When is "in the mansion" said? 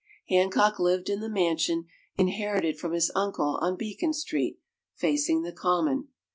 1.11-1.85